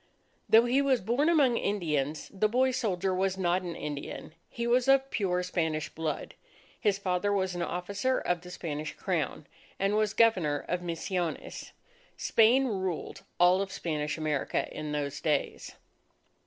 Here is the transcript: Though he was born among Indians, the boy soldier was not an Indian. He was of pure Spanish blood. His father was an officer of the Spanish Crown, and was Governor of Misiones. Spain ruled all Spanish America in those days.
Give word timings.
Though 0.49 0.65
he 0.65 0.81
was 0.81 0.99
born 0.99 1.29
among 1.29 1.57
Indians, 1.57 2.31
the 2.33 2.49
boy 2.49 2.71
soldier 2.71 3.13
was 3.13 3.37
not 3.37 3.61
an 3.61 3.75
Indian. 3.75 4.33
He 4.49 4.65
was 4.65 4.87
of 4.87 5.11
pure 5.11 5.43
Spanish 5.43 5.89
blood. 5.89 6.33
His 6.79 6.97
father 6.97 7.31
was 7.31 7.53
an 7.53 7.61
officer 7.61 8.17
of 8.17 8.41
the 8.41 8.49
Spanish 8.49 8.95
Crown, 8.95 9.45
and 9.77 9.93
was 9.95 10.15
Governor 10.15 10.65
of 10.67 10.81
Misiones. 10.81 11.71
Spain 12.17 12.65
ruled 12.65 13.21
all 13.39 13.63
Spanish 13.67 14.17
America 14.17 14.67
in 14.75 14.91
those 14.91 15.21
days. 15.21 15.75